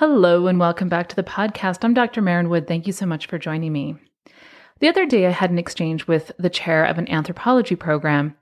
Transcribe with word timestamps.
Hello, 0.00 0.46
and 0.46 0.58
welcome 0.58 0.88
back 0.88 1.10
to 1.10 1.14
the 1.14 1.22
podcast. 1.22 1.84
I'm 1.84 1.92
Dr. 1.92 2.22
Maren 2.22 2.48
Wood. 2.48 2.66
Thank 2.66 2.86
you 2.86 2.92
so 2.94 3.04
much 3.04 3.26
for 3.26 3.38
joining 3.38 3.70
me. 3.70 3.96
The 4.78 4.88
other 4.88 5.04
day, 5.04 5.26
I 5.26 5.30
had 5.30 5.50
an 5.50 5.58
exchange 5.58 6.06
with 6.06 6.32
the 6.38 6.48
chair 6.48 6.86
of 6.86 6.96
an 6.96 7.06
anthropology 7.10 7.76
program, 7.76 8.34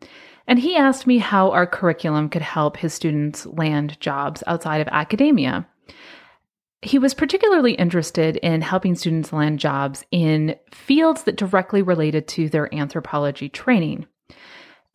and 0.46 0.60
he 0.60 0.76
asked 0.76 1.04
me 1.04 1.18
how 1.18 1.50
our 1.50 1.66
curriculum 1.66 2.28
could 2.28 2.42
help 2.42 2.76
his 2.76 2.94
students 2.94 3.44
land 3.44 3.98
jobs 3.98 4.44
outside 4.46 4.80
of 4.80 4.86
academia. 4.92 5.66
He 6.80 6.96
was 6.96 7.12
particularly 7.12 7.72
interested 7.72 8.36
in 8.36 8.62
helping 8.62 8.94
students 8.94 9.32
land 9.32 9.58
jobs 9.58 10.04
in 10.12 10.54
fields 10.72 11.24
that 11.24 11.34
directly 11.34 11.82
related 11.82 12.28
to 12.28 12.48
their 12.48 12.72
anthropology 12.72 13.48
training. 13.48 14.06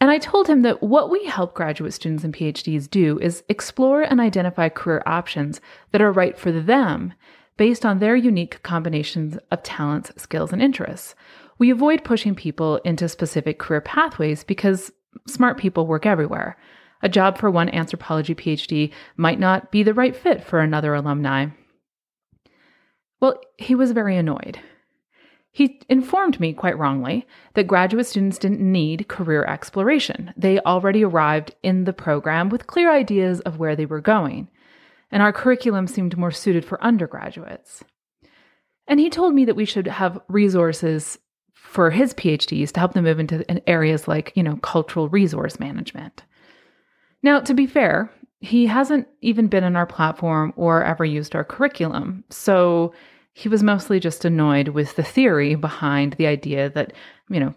And 0.04 0.12
I 0.12 0.18
told 0.18 0.50
him 0.50 0.64
that 0.64 0.84
what 0.84 1.10
we 1.10 1.24
help 1.24 1.54
graduate 1.54 1.94
students 1.94 2.26
and 2.26 2.34
PhDs 2.34 2.90
do 2.90 3.18
is 3.20 3.42
explore 3.48 4.02
and 4.02 4.20
identify 4.20 4.68
career 4.68 5.02
options 5.06 5.62
that 5.94 6.02
are 6.02 6.12
right 6.12 6.38
for 6.38 6.52
them 6.52 7.14
based 7.56 7.86
on 7.86 8.00
their 8.00 8.18
unique 8.18 8.62
combinations 8.64 9.38
of 9.50 9.64
talents, 9.64 10.12
skills, 10.18 10.52
and 10.52 10.62
interests. 10.62 11.16
We 11.58 11.72
avoid 11.72 12.04
pushing 12.04 12.36
people 12.36 12.82
into 12.84 13.08
specific 13.08 13.60
career 13.60 13.80
pathways 13.80 14.44
because 14.44 14.92
smart 15.26 15.58
people 15.58 15.88
work 15.88 16.06
everywhere. 16.06 16.58
A 17.02 17.08
job 17.08 17.38
for 17.38 17.50
one 17.50 17.70
anthropology 17.70 18.36
PhD 18.36 18.92
might 19.16 19.40
not 19.40 19.72
be 19.72 19.84
the 19.84 19.94
right 19.94 20.14
fit 20.14 20.44
for 20.44 20.60
another 20.60 20.94
alumni. 20.94 21.46
Well, 23.22 23.40
he 23.58 23.74
was 23.74 23.94
very 23.94 24.18
annoyed. 24.18 24.60
He 25.56 25.80
informed 25.88 26.40
me, 26.40 26.52
quite 26.52 26.80
wrongly, 26.80 27.28
that 27.54 27.68
graduate 27.68 28.08
students 28.08 28.40
didn't 28.40 28.60
need 28.60 29.08
career 29.08 29.46
exploration. 29.46 30.34
They 30.36 30.60
already 30.60 31.06
arrived 31.06 31.54
in 31.62 31.84
the 31.84 31.94
program 31.94 32.50
with 32.50 32.66
clear 32.66 32.92
ideas 32.92 33.40
of 33.42 33.60
where 33.60 33.76
they 33.76 33.86
were 33.86 34.02
going, 34.02 34.50
and 35.12 35.22
our 35.22 35.32
curriculum 35.32 35.86
seemed 35.86 36.18
more 36.18 36.32
suited 36.32 36.66
for 36.66 36.84
undergraduates. 36.84 37.84
And 38.88 39.00
he 39.00 39.12
told 39.12 39.36
me 39.36 39.46
that 39.46 39.56
we 39.56 39.66
should 39.66 39.86
have 39.86 40.20
resources 40.28 41.20
for 41.54 41.92
his 41.92 42.16
PhDs 42.16 42.72
to 42.72 42.80
help 42.80 42.94
them 42.94 43.04
move 43.04 43.20
into 43.20 43.70
areas 43.70 44.08
like, 44.08 44.34
you 44.36 44.42
know, 44.42 44.56
cultural 44.58 45.08
resource 45.08 45.60
management. 45.60 46.24
Now, 47.22 47.40
to 47.42 47.54
be 47.54 47.68
fair, 47.68 48.12
he 48.40 48.66
hasn't 48.66 49.08
even 49.22 49.48
been 49.48 49.64
in 49.64 49.76
our 49.76 49.86
platform 49.86 50.52
or 50.56 50.84
ever 50.84 51.06
used 51.06 51.36
our 51.36 51.44
curriculum. 51.44 52.24
So 52.32 52.94
he 53.34 53.50
was 53.50 53.64
mostly 53.64 54.00
just 54.00 54.26
annoyed 54.26 54.70
with 54.70 54.96
the 54.96 55.04
theory 55.04 55.56
behind 55.56 56.14
the 56.14 56.28
idea 56.28 56.70
that, 56.70 56.94
you 57.30 57.40
know, 57.40 57.54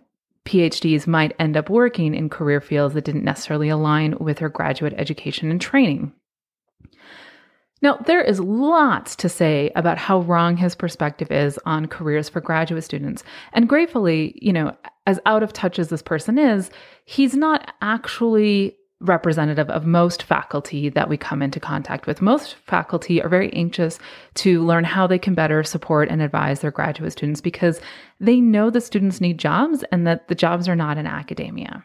PhDs 0.46 1.06
might 1.06 1.36
end 1.38 1.56
up 1.56 1.68
working 1.68 2.14
in 2.14 2.30
career 2.30 2.60
fields 2.60 2.94
that 2.94 3.04
didn't 3.04 3.24
necessarily 3.24 3.68
align 3.68 4.16
with 4.18 4.38
their 4.38 4.48
graduate 4.48 4.94
education 4.96 5.50
and 5.50 5.60
training. 5.60 6.12
Now, 7.82 7.96
there 7.96 8.22
is 8.22 8.40
lots 8.40 9.14
to 9.16 9.28
say 9.28 9.70
about 9.76 9.98
how 9.98 10.20
wrong 10.20 10.56
his 10.56 10.74
perspective 10.74 11.30
is 11.30 11.58
on 11.66 11.86
careers 11.86 12.28
for 12.28 12.40
graduate 12.40 12.84
students. 12.84 13.22
And 13.52 13.68
gratefully, 13.68 14.38
you 14.40 14.52
know, 14.52 14.74
as 15.06 15.20
out 15.26 15.42
of 15.42 15.52
touch 15.52 15.78
as 15.78 15.88
this 15.88 16.02
person 16.02 16.38
is, 16.38 16.70
he's 17.04 17.34
not 17.34 17.74
actually 17.82 18.75
representative 19.00 19.68
of 19.68 19.84
most 19.84 20.22
faculty 20.22 20.88
that 20.88 21.08
we 21.08 21.16
come 21.16 21.42
into 21.42 21.60
contact 21.60 22.06
with. 22.06 22.22
Most 22.22 22.54
faculty 22.66 23.22
are 23.22 23.28
very 23.28 23.52
anxious 23.52 23.98
to 24.34 24.64
learn 24.64 24.84
how 24.84 25.06
they 25.06 25.18
can 25.18 25.34
better 25.34 25.62
support 25.62 26.08
and 26.08 26.22
advise 26.22 26.60
their 26.60 26.70
graduate 26.70 27.12
students 27.12 27.42
because 27.42 27.80
they 28.20 28.40
know 28.40 28.70
the 28.70 28.80
students 28.80 29.20
need 29.20 29.38
jobs 29.38 29.84
and 29.92 30.06
that 30.06 30.28
the 30.28 30.34
jobs 30.34 30.66
are 30.66 30.76
not 30.76 30.96
in 30.96 31.06
academia. 31.06 31.84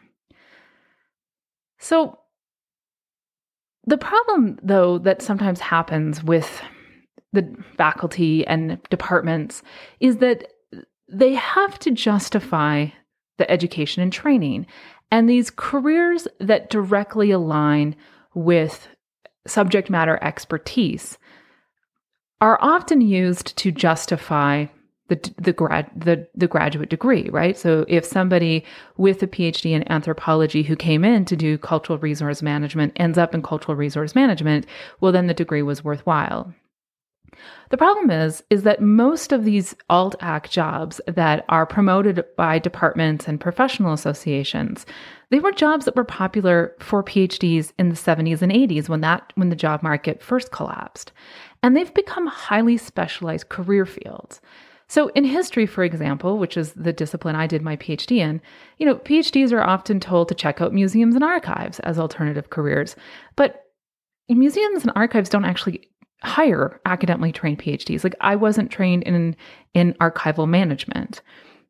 So, 1.78 2.18
the 3.84 3.98
problem, 3.98 4.58
though, 4.62 4.98
that 4.98 5.20
sometimes 5.20 5.58
happens 5.58 6.22
with 6.22 6.62
the 7.32 7.54
faculty 7.76 8.46
and 8.46 8.80
departments 8.90 9.62
is 10.00 10.18
that 10.18 10.52
they 11.08 11.34
have 11.34 11.78
to 11.80 11.90
justify 11.90 12.86
the 13.38 13.50
education 13.50 14.02
and 14.02 14.12
training. 14.12 14.66
And 15.12 15.28
these 15.28 15.50
careers 15.50 16.26
that 16.40 16.70
directly 16.70 17.30
align 17.30 17.94
with 18.34 18.88
subject 19.46 19.90
matter 19.90 20.18
expertise 20.22 21.18
are 22.40 22.58
often 22.62 23.02
used 23.02 23.56
to 23.58 23.70
justify 23.70 24.66
the 25.08 25.30
the 25.36 25.52
grad 25.52 25.90
the 25.94 26.26
the 26.34 26.46
graduate 26.46 26.88
degree, 26.88 27.28
right? 27.28 27.58
So 27.58 27.84
if 27.88 28.06
somebody 28.06 28.64
with 28.96 29.22
a 29.22 29.26
PhD 29.26 29.72
in 29.72 29.90
anthropology 29.92 30.62
who 30.62 30.76
came 30.76 31.04
in 31.04 31.26
to 31.26 31.36
do 31.36 31.58
cultural 31.58 31.98
resource 31.98 32.40
management 32.40 32.94
ends 32.96 33.18
up 33.18 33.34
in 33.34 33.42
cultural 33.42 33.76
resource 33.76 34.14
management, 34.14 34.64
well 35.00 35.12
then 35.12 35.26
the 35.26 35.34
degree 35.34 35.62
was 35.62 35.84
worthwhile. 35.84 36.54
The 37.70 37.76
problem 37.76 38.10
is 38.10 38.42
is 38.50 38.62
that 38.62 38.82
most 38.82 39.32
of 39.32 39.44
these 39.44 39.74
alt 39.88 40.14
ac 40.22 40.48
jobs 40.50 41.00
that 41.06 41.44
are 41.48 41.66
promoted 41.66 42.24
by 42.36 42.58
departments 42.58 43.26
and 43.26 43.40
professional 43.40 43.92
associations, 43.92 44.84
they 45.30 45.40
were 45.40 45.52
jobs 45.52 45.84
that 45.86 45.96
were 45.96 46.04
popular 46.04 46.74
for 46.78 47.02
PhDs 47.02 47.72
in 47.78 47.88
the 47.88 47.94
70s 47.94 48.42
and 48.42 48.52
80s 48.52 48.88
when 48.88 49.00
that 49.00 49.32
when 49.34 49.48
the 49.48 49.56
job 49.56 49.82
market 49.82 50.22
first 50.22 50.52
collapsed. 50.52 51.12
And 51.62 51.76
they've 51.76 51.94
become 51.94 52.26
highly 52.26 52.76
specialized 52.76 53.48
career 53.48 53.86
fields. 53.86 54.40
So, 54.88 55.08
in 55.14 55.24
history, 55.24 55.64
for 55.64 55.84
example, 55.84 56.36
which 56.36 56.58
is 56.58 56.74
the 56.74 56.92
discipline 56.92 57.34
I 57.34 57.46
did 57.46 57.62
my 57.62 57.76
PhD 57.76 58.18
in, 58.18 58.42
you 58.76 58.84
know, 58.84 58.96
PhDs 58.96 59.50
are 59.50 59.62
often 59.62 60.00
told 60.00 60.28
to 60.28 60.34
check 60.34 60.60
out 60.60 60.74
museums 60.74 61.14
and 61.14 61.24
archives 61.24 61.80
as 61.80 61.98
alternative 61.98 62.50
careers. 62.50 62.94
But 63.34 63.64
museums 64.28 64.82
and 64.82 64.92
archives 64.94 65.30
don't 65.30 65.46
actually 65.46 65.88
hire 66.22 66.80
academically 66.86 67.32
trained 67.32 67.58
PhDs. 67.58 68.04
Like 68.04 68.14
I 68.20 68.36
wasn't 68.36 68.70
trained 68.70 69.02
in 69.04 69.36
in 69.74 69.94
archival 69.94 70.48
management 70.48 71.22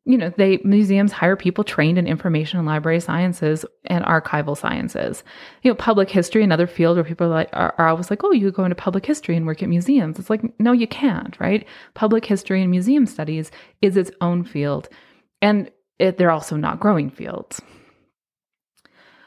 you 0.05 0.17
know, 0.17 0.33
they 0.35 0.59
museums 0.65 1.13
hire 1.13 1.37
people 1.37 1.63
trained 1.63 1.97
in 1.97 2.07
information 2.07 2.59
and 2.59 2.67
library 2.67 2.99
sciences 2.99 3.65
and 3.85 4.03
archival 4.03 4.57
sciences. 4.57 5.23
You 5.61 5.71
know, 5.71 5.75
public 5.75 6.09
history, 6.09 6.43
another 6.43 6.67
field 6.67 6.97
where 6.97 7.05
people 7.05 7.27
are, 7.27 7.29
like, 7.29 7.49
are, 7.53 7.73
are 7.77 7.87
always 7.87 8.09
like, 8.09 8.23
oh, 8.23 8.31
you 8.31 8.51
go 8.51 8.65
into 8.65 8.75
public 8.75 9.05
history 9.05 9.37
and 9.37 9.45
work 9.45 9.63
at 9.63 9.69
museums. 9.69 10.19
It's 10.19 10.29
like, 10.29 10.41
no, 10.59 10.73
you 10.73 10.87
can't, 10.87 11.39
right? 11.39 11.65
Public 11.93 12.25
history 12.25 12.61
and 12.61 12.69
museum 12.69 13.05
studies 13.05 13.49
is 13.81 13.95
its 13.95 14.11
own 14.19 14.43
field, 14.43 14.89
and 15.41 15.71
it, 15.99 16.17
they're 16.17 16.31
also 16.31 16.57
not 16.57 16.81
growing 16.81 17.09
fields. 17.09 17.61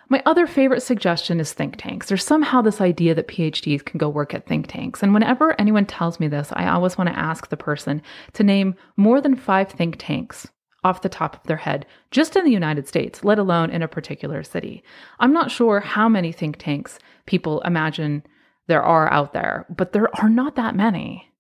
My 0.09 0.23
other 0.25 0.47
favorite 0.47 0.83
suggestion 0.83 1.41
is 1.41 1.53
think 1.53 1.77
tanks. 1.77 2.07
There's 2.07 2.25
somehow 2.25 2.63
this 2.63 2.81
idea 2.81 3.15
that 3.15 3.27
PhDs 3.27 3.85
can 3.85 3.99
go 3.99 4.09
work 4.09 4.35
at 4.35 4.47
think 4.47 4.69
tanks. 4.69 5.03
And 5.03 5.13
whenever 5.13 5.61
anyone 5.61 5.85
tells 5.87 6.21
me 6.21 6.29
this, 6.29 6.53
I 6.53 6.69
always 6.69 6.97
want 6.97 7.11
to 7.11 7.19
ask 7.19 7.49
the 7.49 7.57
person 7.57 8.01
to 8.35 8.45
name 8.45 8.77
more 8.97 9.21
than 9.21 9.35
five 9.35 9.69
think 9.69 9.97
tanks 9.99 10.47
off 10.85 11.03
the 11.03 11.09
top 11.09 11.35
of 11.35 11.43
their 11.49 11.57
head, 11.57 11.85
just 12.13 12.37
in 12.37 12.45
the 12.45 12.53
United 12.53 12.87
States, 12.87 13.25
let 13.25 13.41
alone 13.41 13.71
in 13.71 13.83
a 13.83 13.89
particular 13.89 14.45
city. 14.45 14.85
I'm 15.19 15.33
not 15.33 15.51
sure 15.51 15.81
how 15.81 16.09
many 16.09 16.31
think 16.31 16.59
tanks 16.59 17.01
people 17.27 17.61
imagine 17.63 18.23
there 18.69 18.85
are 18.85 19.13
out 19.13 19.33
there, 19.33 19.67
but 19.69 19.93
there 19.93 20.09
are 20.23 20.29
not 20.29 20.55
that 20.55 20.77
many. 20.77 21.33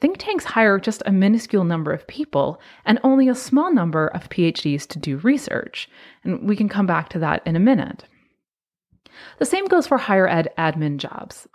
Think 0.00 0.18
tanks 0.18 0.44
hire 0.44 0.78
just 0.78 1.02
a 1.06 1.12
minuscule 1.12 1.64
number 1.64 1.92
of 1.92 2.06
people 2.06 2.60
and 2.84 2.98
only 3.02 3.28
a 3.28 3.34
small 3.34 3.72
number 3.72 4.08
of 4.08 4.28
PhDs 4.28 4.86
to 4.88 4.98
do 4.98 5.18
research. 5.18 5.88
And 6.24 6.46
we 6.48 6.56
can 6.56 6.68
come 6.68 6.86
back 6.86 7.08
to 7.10 7.18
that 7.20 7.42
in 7.46 7.56
a 7.56 7.60
minute. 7.60 8.04
The 9.38 9.46
same 9.46 9.66
goes 9.66 9.86
for 9.86 9.98
higher 9.98 10.28
ed 10.28 10.48
admin 10.58 10.98
jobs. 10.98 11.48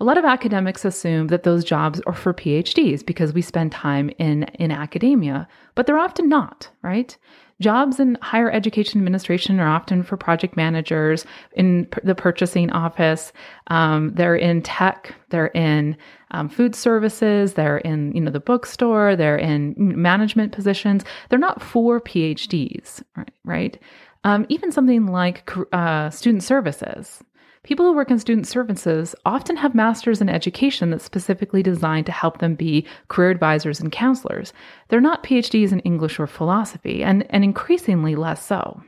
A 0.00 0.04
lot 0.04 0.16
of 0.16 0.24
academics 0.24 0.84
assume 0.84 1.26
that 1.28 1.42
those 1.42 1.64
jobs 1.64 2.00
are 2.06 2.14
for 2.14 2.32
PhDs 2.32 3.04
because 3.04 3.32
we 3.32 3.42
spend 3.42 3.72
time 3.72 4.10
in, 4.18 4.44
in 4.54 4.70
academia, 4.70 5.48
but 5.74 5.86
they're 5.86 5.98
often 5.98 6.28
not, 6.28 6.68
right? 6.82 7.16
Jobs 7.60 7.98
in 7.98 8.16
higher 8.22 8.48
education 8.48 9.00
administration 9.00 9.58
are 9.58 9.68
often 9.68 10.04
for 10.04 10.16
project 10.16 10.56
managers 10.56 11.26
in 11.54 11.88
the 12.04 12.14
purchasing 12.14 12.70
office. 12.70 13.32
Um, 13.66 14.12
they're 14.14 14.36
in 14.36 14.62
tech. 14.62 15.12
They're 15.30 15.48
in 15.48 15.96
um, 16.30 16.48
food 16.48 16.76
services. 16.76 17.54
They're 17.54 17.78
in 17.78 18.12
you 18.12 18.20
know 18.20 18.30
the 18.30 18.38
bookstore. 18.38 19.16
They're 19.16 19.36
in 19.36 19.74
management 19.76 20.52
positions. 20.52 21.04
They're 21.28 21.38
not 21.40 21.60
for 21.60 22.00
PhDs, 22.00 23.02
right? 23.16 23.32
right? 23.44 23.82
Um, 24.22 24.46
even 24.48 24.70
something 24.70 25.06
like 25.06 25.50
uh, 25.72 26.10
student 26.10 26.44
services 26.44 27.24
People 27.62 27.86
who 27.86 27.94
work 27.94 28.10
in 28.10 28.18
student 28.18 28.46
services 28.46 29.14
often 29.24 29.56
have 29.56 29.74
masters 29.74 30.20
in 30.20 30.28
education 30.28 30.90
that's 30.90 31.04
specifically 31.04 31.62
designed 31.62 32.06
to 32.06 32.12
help 32.12 32.38
them 32.38 32.54
be 32.54 32.86
career 33.08 33.30
advisors 33.30 33.80
and 33.80 33.92
counselors. 33.92 34.52
They're 34.88 35.00
not 35.00 35.22
PhDs 35.22 35.72
in 35.72 35.80
English 35.80 36.18
or 36.18 36.26
philosophy, 36.26 37.02
and, 37.02 37.26
and 37.30 37.44
increasingly 37.44 38.14
less 38.14 38.44
so. 38.44 38.82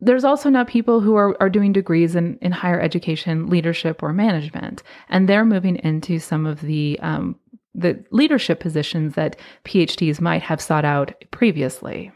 There's 0.00 0.24
also 0.24 0.50
now 0.50 0.64
people 0.64 1.00
who 1.00 1.14
are, 1.14 1.40
are 1.40 1.48
doing 1.48 1.72
degrees 1.72 2.16
in, 2.16 2.36
in 2.42 2.50
higher 2.50 2.80
education, 2.80 3.46
leadership, 3.46 4.02
or 4.02 4.12
management, 4.12 4.82
and 5.08 5.28
they're 5.28 5.44
moving 5.44 5.76
into 5.76 6.18
some 6.18 6.44
of 6.44 6.60
the 6.60 6.98
um, 7.00 7.36
the 7.74 8.04
leadership 8.10 8.60
positions 8.60 9.14
that 9.14 9.36
PhDs 9.64 10.20
might 10.20 10.42
have 10.42 10.60
sought 10.60 10.84
out 10.84 11.14
previously. 11.30 12.12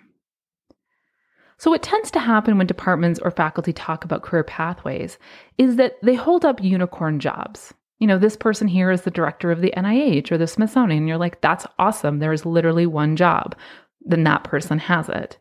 So, 1.59 1.71
what 1.71 1.83
tends 1.83 2.11
to 2.11 2.21
happen 2.21 2.59
when 2.59 2.67
departments 2.67 3.19
or 3.21 3.31
faculty 3.31 3.73
talk 3.73 4.05
about 4.05 4.23
career 4.23 4.45
pathways 4.45 5.19
is 5.57 5.77
that 5.77 5.95
they 6.03 6.15
hold 6.15 6.45
up 6.45 6.63
unicorn 6.63 7.19
jobs. 7.19 7.73
You 7.99 8.07
know, 8.07 8.19
this 8.19 8.37
person 8.37 8.69
here 8.69 8.91
is 8.91 9.03
the 9.03 9.11
director 9.11 9.51
of 9.51 9.63
the 9.63 9.73
NIH 9.75 10.31
or 10.31 10.37
the 10.37 10.47
Smithsonian. 10.47 10.99
And 10.99 11.09
you're 11.09 11.17
like, 11.17 11.41
that's 11.41 11.67
awesome. 11.79 12.19
There 12.19 12.33
is 12.33 12.45
literally 12.45 12.85
one 12.85 13.17
job. 13.17 13.57
Then 14.03 14.25
that 14.25 14.45
person 14.45 14.79
has 14.79 15.09
it. 15.09 15.39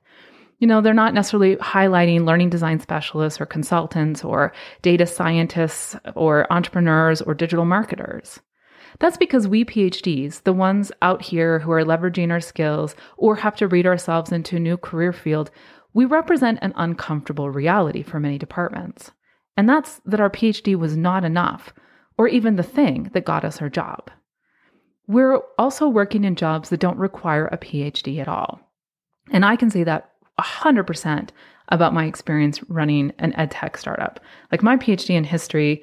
You 0.60 0.68
know, 0.68 0.80
they're 0.80 0.94
not 0.94 1.14
necessarily 1.14 1.58
highlighting 1.58 2.26
learning 2.26 2.50
design 2.50 2.80
specialists 2.80 3.42
or 3.42 3.46
consultants 3.46 4.24
or 4.24 4.54
data 4.82 5.06
scientists 5.06 5.98
or 6.16 6.52
entrepreneurs 6.52 7.22
or 7.22 7.34
digital 7.34 7.66
marketers. 7.66 8.40
That's 9.00 9.18
because 9.18 9.48
we 9.48 9.66
PhDs, 9.66 10.44
the 10.44 10.54
ones 10.54 10.92
out 11.02 11.22
here 11.22 11.60
who 11.60 11.72
are 11.72 11.84
leveraging 11.84 12.32
our 12.32 12.40
skills 12.40 12.96
or 13.18 13.36
have 13.36 13.58
to 13.58 13.68
read 13.68 13.86
ourselves 13.86 14.32
into 14.32 14.56
a 14.56 14.60
new 14.60 14.78
career 14.78 15.12
field, 15.12 15.52
we 15.96 16.04
represent 16.04 16.60
an 16.62 16.74
uncomfortable 16.76 17.50
reality 17.50 18.04
for 18.04 18.20
many 18.20 18.38
departments. 18.38 19.12
And 19.58 19.68
that's 19.68 20.02
that 20.06 20.20
our 20.20 20.30
PhD 20.30 20.76
was 20.76 20.98
not 20.98 21.24
enough, 21.24 21.74
or 22.18 22.28
even 22.28 22.58
the 22.58 22.64
thing 22.64 23.10
that 23.14 23.24
got 23.24 23.46
us 23.46 23.62
our 23.62 23.70
job. 23.70 24.12
We're 25.08 25.40
also 25.58 25.88
working 25.88 26.26
in 26.26 26.36
jobs 26.36 26.70
that 26.70 26.82
don't 26.82 26.98
require 26.98 27.48
a 27.48 27.58
PhD 27.58 28.20
at 28.20 28.28
all. 28.28 28.60
And 29.32 29.46
I 29.46 29.56
can 29.56 29.70
say 29.70 29.86
that 29.86 30.12
100% 30.38 31.30
about 31.70 31.94
my 31.94 32.06
experience 32.06 32.62
running 32.68 33.14
an 33.18 33.34
ed 33.36 33.52
tech 33.52 33.78
startup. 33.78 34.20
Like 34.52 34.62
my 34.62 34.76
PhD 34.76 35.12
in 35.12 35.24
history, 35.24 35.82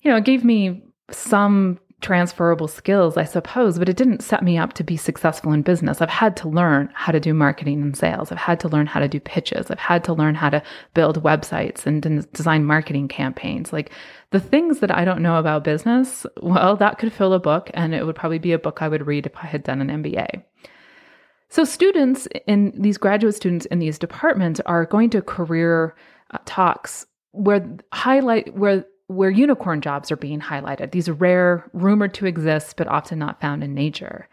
you 0.00 0.10
know, 0.10 0.16
it 0.16 0.24
gave 0.24 0.44
me 0.44 0.82
some 1.10 1.78
transferable 2.04 2.68
skills, 2.68 3.16
I 3.16 3.24
suppose, 3.24 3.78
but 3.78 3.88
it 3.88 3.96
didn't 3.96 4.22
set 4.22 4.44
me 4.44 4.58
up 4.58 4.74
to 4.74 4.84
be 4.84 4.96
successful 4.96 5.52
in 5.52 5.62
business. 5.62 6.02
I've 6.02 6.10
had 6.10 6.36
to 6.36 6.48
learn 6.48 6.90
how 6.92 7.12
to 7.12 7.18
do 7.18 7.32
marketing 7.32 7.80
and 7.80 7.96
sales. 7.96 8.30
I've 8.30 8.36
had 8.36 8.60
to 8.60 8.68
learn 8.68 8.86
how 8.86 9.00
to 9.00 9.08
do 9.08 9.18
pitches. 9.18 9.70
I've 9.70 9.78
had 9.78 10.04
to 10.04 10.12
learn 10.12 10.34
how 10.34 10.50
to 10.50 10.62
build 10.92 11.22
websites 11.22 11.86
and 11.86 12.30
design 12.32 12.66
marketing 12.66 13.08
campaigns. 13.08 13.72
Like 13.72 13.90
the 14.30 14.38
things 14.38 14.80
that 14.80 14.94
I 14.94 15.06
don't 15.06 15.22
know 15.22 15.38
about 15.38 15.64
business, 15.64 16.26
well, 16.42 16.76
that 16.76 16.98
could 16.98 17.12
fill 17.12 17.32
a 17.32 17.40
book 17.40 17.70
and 17.72 17.94
it 17.94 18.04
would 18.04 18.16
probably 18.16 18.38
be 18.38 18.52
a 18.52 18.58
book 18.58 18.82
I 18.82 18.88
would 18.88 19.06
read 19.06 19.24
if 19.24 19.36
I 19.38 19.46
had 19.46 19.64
done 19.64 19.80
an 19.80 20.02
MBA. 20.02 20.44
So, 21.48 21.64
students 21.64 22.28
in 22.46 22.72
these 22.76 22.98
graduate 22.98 23.34
students 23.34 23.64
in 23.66 23.78
these 23.78 23.98
departments 23.98 24.60
are 24.66 24.84
going 24.84 25.08
to 25.10 25.22
career 25.22 25.94
uh, 26.32 26.38
talks 26.44 27.06
where 27.30 27.76
highlight 27.92 28.54
where 28.54 28.84
where 29.06 29.30
unicorn 29.30 29.80
jobs 29.80 30.10
are 30.10 30.16
being 30.16 30.40
highlighted. 30.40 30.92
These 30.92 31.08
are 31.08 31.14
rare, 31.14 31.68
rumored 31.72 32.14
to 32.14 32.26
exist, 32.26 32.76
but 32.76 32.88
often 32.88 33.18
not 33.18 33.40
found 33.40 33.62
in 33.62 33.74
nature. 33.74 34.28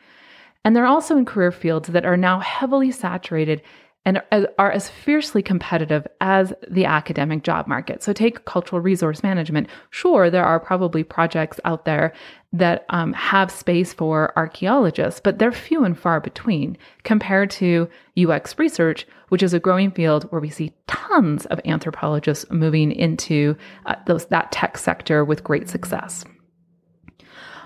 And 0.64 0.76
they're 0.76 0.86
also 0.86 1.18
in 1.18 1.26
career 1.26 1.52
fields 1.52 1.90
that 1.90 2.06
are 2.06 2.18
now 2.18 2.40
heavily 2.40 2.92
saturated 2.92 3.62
and 4.04 4.22
are 4.58 4.72
as 4.72 4.90
fiercely 4.90 5.44
competitive 5.44 6.08
as 6.22 6.54
the 6.68 6.86
academic 6.86 7.44
job 7.44 7.68
market. 7.68 8.02
So, 8.02 8.14
take 8.14 8.46
cultural 8.46 8.82
resource 8.82 9.22
management. 9.22 9.68
Sure, 9.92 10.30
there 10.30 10.44
are 10.44 10.60
probably 10.60 11.04
projects 11.04 11.60
out 11.66 11.86
there 11.86 12.14
that 12.54 12.86
um, 12.90 13.14
have 13.14 13.52
space 13.52 13.94
for 13.94 14.34
archaeologists, 14.36 15.22
but 15.24 15.40
they're 15.40 15.52
few 15.52 15.84
and 15.84 15.98
far 15.98 16.20
between 16.20 16.78
compared 17.04 17.52
to 17.52 17.88
UX 18.18 18.58
research, 18.58 19.08
which 19.30 19.44
is 19.44 19.54
a 19.54 19.60
growing 19.60 19.92
field 19.92 20.24
where 20.32 20.42
we 20.42 20.50
see 20.50 20.74
tons 20.88 21.46
of 21.46 21.62
anthropologists 21.66 22.46
moving 22.50 22.92
into 22.92 23.56
uh, 23.86 23.96
those, 24.08 24.26
that 24.26 24.52
tech 24.52 24.78
sector 24.78 25.24
with 25.24 25.44
great 25.44 25.70
success. 25.70 26.26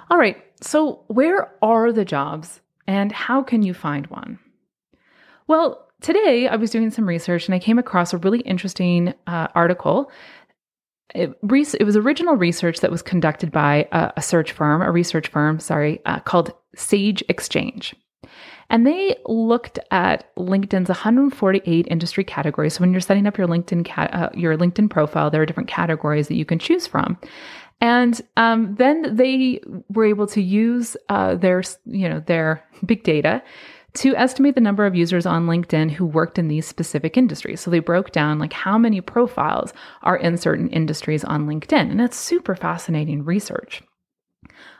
All 0.09 0.17
right, 0.17 0.37
so 0.61 1.03
where 1.07 1.51
are 1.63 1.91
the 1.91 2.05
jobs 2.05 2.61
and 2.85 3.11
how 3.11 3.41
can 3.41 3.63
you 3.63 3.73
find 3.73 4.05
one? 4.07 4.37
Well, 5.47 5.84
today 6.01 6.47
I 6.47 6.55
was 6.55 6.71
doing 6.71 6.91
some 6.91 7.07
research 7.07 7.47
and 7.47 7.55
I 7.55 7.59
came 7.59 7.79
across 7.79 8.13
a 8.13 8.17
really 8.17 8.41
interesting 8.41 9.13
uh, 9.27 9.47
article. 9.55 10.11
It, 11.13 11.37
it, 11.41 11.83
was 11.83 11.95
original 11.95 12.35
research 12.35 12.79
that 12.79 12.91
was 12.91 13.01
conducted 13.01 13.51
by 13.51 13.87
a, 13.91 14.11
a 14.17 14.21
search 14.21 14.51
firm, 14.51 14.81
a 14.81 14.91
research 14.91 15.27
firm, 15.27 15.59
sorry, 15.59 16.01
uh, 16.05 16.19
called 16.19 16.51
Sage 16.75 17.23
Exchange. 17.29 17.95
And 18.69 18.85
they 18.85 19.15
looked 19.27 19.77
at 19.91 20.35
LinkedIn's 20.35 20.89
148 20.89 21.87
industry 21.89 22.23
categories. 22.23 22.73
So 22.73 22.81
when 22.81 22.91
you're 22.91 23.01
setting 23.01 23.27
up 23.27 23.37
your 23.37 23.47
LinkedIn 23.47 23.87
uh, 23.97 24.29
your 24.33 24.57
LinkedIn 24.57 24.89
profile, 24.89 25.29
there 25.29 25.41
are 25.41 25.45
different 25.45 25.69
categories 25.69 26.27
that 26.27 26.35
you 26.35 26.45
can 26.45 26.57
choose 26.57 26.87
from. 26.87 27.17
And 27.81 28.19
um, 28.37 28.75
then 28.75 29.15
they 29.15 29.61
were 29.89 30.05
able 30.05 30.27
to 30.27 30.41
use 30.41 30.97
uh, 31.09 31.35
their, 31.35 31.61
you 31.85 32.09
know, 32.09 32.21
their 32.21 32.63
big 32.85 33.03
data 33.03 33.43
to 33.95 34.15
estimate 34.15 34.55
the 34.55 34.61
number 34.61 34.85
of 34.85 34.95
users 34.95 35.25
on 35.25 35.47
LinkedIn 35.47 35.91
who 35.91 36.05
worked 36.05 36.37
in 36.37 36.47
these 36.47 36.67
specific 36.67 37.17
industries. 37.17 37.61
So 37.61 37.71
they 37.71 37.79
broke 37.79 38.11
down 38.11 38.39
like 38.39 38.53
how 38.53 38.77
many 38.77 39.01
profiles 39.01 39.73
are 40.03 40.17
in 40.17 40.37
certain 40.37 40.69
industries 40.69 41.23
on 41.23 41.47
LinkedIn. 41.47 41.91
And 41.91 42.01
it's 42.01 42.17
super 42.17 42.55
fascinating 42.55 43.23
research. 43.23 43.81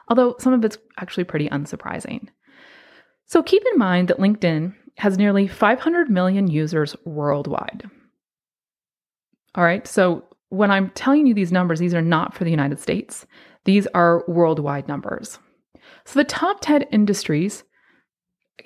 Although 0.08 0.36
some 0.40 0.54
of 0.54 0.64
it's 0.64 0.78
actually 0.98 1.24
pretty 1.24 1.50
unsurprising. 1.50 2.28
So 3.26 3.42
keep 3.42 3.64
in 3.74 3.80
mind 3.80 4.08
that 4.10 4.20
LinkedIn 4.20 4.76
has 4.98 5.18
nearly 5.18 5.48
500 5.48 6.10
million 6.10 6.48
users 6.48 6.96
worldwide. 7.06 7.90
All 9.56 9.64
right, 9.64 9.88
so 9.88 10.24
when 10.50 10.70
I'm 10.72 10.90
telling 10.92 11.26
you 11.26 11.34
these 11.34 11.52
numbers, 11.52 11.80
these 11.80 11.94
are 11.94 12.02
not 12.02 12.34
for 12.34 12.44
the 12.44 12.52
United 12.52 12.80
States, 12.80 13.26
these 13.64 13.88
are 13.88 14.24
worldwide 14.28 14.88
numbers. 14.88 15.40
So 16.06 16.20
the 16.20 16.26
top 16.26 16.60
10 16.62 16.84
industries 16.84 17.64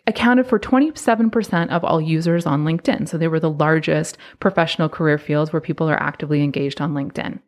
accounted 0.07 0.47
for 0.47 0.59
27% 0.59 1.69
of 1.69 1.83
all 1.83 2.01
users 2.01 2.45
on 2.45 2.63
LinkedIn. 2.63 3.07
So 3.07 3.17
they 3.17 3.27
were 3.27 3.39
the 3.39 3.49
largest 3.49 4.17
professional 4.39 4.89
career 4.89 5.17
fields 5.17 5.53
where 5.53 5.61
people 5.61 5.89
are 5.89 6.01
actively 6.01 6.43
engaged 6.43 6.81
on 6.81 6.93
LinkedIn. 6.93 7.39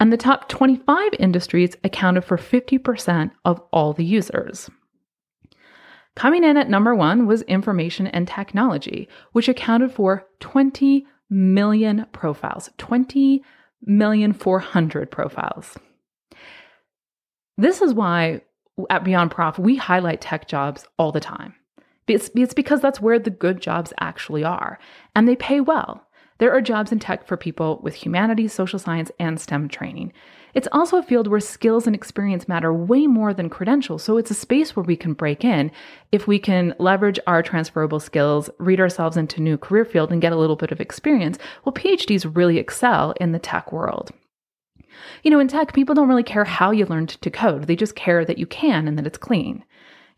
And 0.00 0.12
the 0.12 0.16
top 0.16 0.48
25 0.48 1.12
industries 1.18 1.76
accounted 1.84 2.24
for 2.24 2.36
50% 2.36 3.30
of 3.44 3.60
all 3.72 3.92
the 3.92 4.04
users. 4.04 4.68
Coming 6.14 6.44
in 6.44 6.56
at 6.56 6.68
number 6.68 6.94
one 6.94 7.26
was 7.26 7.42
information 7.42 8.06
and 8.08 8.28
technology, 8.28 9.08
which 9.32 9.48
accounted 9.48 9.92
for 9.92 10.26
20 10.40 11.06
million 11.30 12.06
profiles, 12.12 12.68
20 12.78 13.42
million 13.84 14.32
400 14.32 15.10
profiles. 15.10 15.78
This 17.56 17.80
is 17.80 17.94
why 17.94 18.42
at 18.90 19.04
Beyond 19.04 19.30
Prof, 19.30 19.58
we 19.58 19.76
highlight 19.76 20.20
tech 20.20 20.48
jobs 20.48 20.86
all 20.98 21.12
the 21.12 21.20
time. 21.20 21.54
It's, 22.06 22.30
it's 22.34 22.54
because 22.54 22.80
that's 22.80 23.00
where 23.00 23.18
the 23.18 23.30
good 23.30 23.60
jobs 23.60 23.92
actually 24.00 24.44
are, 24.44 24.78
and 25.14 25.28
they 25.28 25.36
pay 25.36 25.60
well. 25.60 26.06
There 26.38 26.52
are 26.52 26.60
jobs 26.60 26.90
in 26.90 26.98
tech 26.98 27.26
for 27.26 27.36
people 27.36 27.78
with 27.84 27.94
humanities, 27.94 28.52
social 28.52 28.80
science, 28.80 29.12
and 29.20 29.40
STEM 29.40 29.68
training. 29.68 30.12
It's 30.54 30.68
also 30.72 30.98
a 30.98 31.02
field 31.02 31.28
where 31.28 31.40
skills 31.40 31.86
and 31.86 31.94
experience 31.94 32.48
matter 32.48 32.74
way 32.74 33.06
more 33.06 33.32
than 33.32 33.48
credentials, 33.48 34.02
so 34.02 34.18
it's 34.18 34.30
a 34.30 34.34
space 34.34 34.74
where 34.74 34.84
we 34.84 34.96
can 34.96 35.14
break 35.14 35.44
in 35.44 35.70
if 36.10 36.26
we 36.26 36.38
can 36.38 36.74
leverage 36.78 37.20
our 37.26 37.42
transferable 37.42 38.00
skills, 38.00 38.50
read 38.58 38.80
ourselves 38.80 39.16
into 39.16 39.40
a 39.40 39.44
new 39.44 39.56
career 39.56 39.84
field, 39.84 40.10
and 40.10 40.20
get 40.20 40.32
a 40.32 40.36
little 40.36 40.56
bit 40.56 40.72
of 40.72 40.80
experience. 40.80 41.38
Well, 41.64 41.72
PhDs 41.72 42.36
really 42.36 42.58
excel 42.58 43.14
in 43.20 43.32
the 43.32 43.38
tech 43.38 43.72
world. 43.72 44.10
You 45.22 45.30
know, 45.30 45.38
in 45.38 45.48
tech, 45.48 45.72
people 45.72 45.94
don't 45.94 46.08
really 46.08 46.22
care 46.22 46.44
how 46.44 46.70
you 46.70 46.84
learned 46.86 47.10
to 47.10 47.30
code, 47.30 47.66
they 47.66 47.76
just 47.76 47.94
care 47.94 48.24
that 48.24 48.38
you 48.38 48.46
can 48.46 48.88
and 48.88 48.98
that 48.98 49.06
it's 49.06 49.18
clean. 49.18 49.64